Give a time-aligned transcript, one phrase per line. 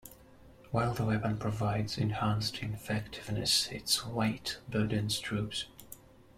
[0.71, 5.65] While the weapon provides enhanced effectiveness, its weight burdens troops.